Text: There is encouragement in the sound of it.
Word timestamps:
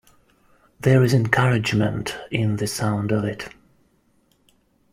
There 0.79 1.03
is 1.03 1.13
encouragement 1.13 2.17
in 2.31 2.55
the 2.55 2.65
sound 2.65 3.11
of 3.11 3.23
it. 3.23 3.49